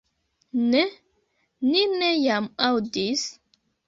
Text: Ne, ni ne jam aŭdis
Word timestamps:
Ne, 0.69 0.79
ni 1.73 1.83
ne 1.91 2.07
jam 2.21 2.47
aŭdis 2.69 3.27